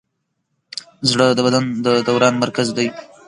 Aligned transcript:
زړه 1.09 1.25
د 1.33 1.39
بدن 1.45 1.63
د 1.85 1.87
دوران 2.07 2.35
مرکز 2.43 2.67
دی. 2.77 2.87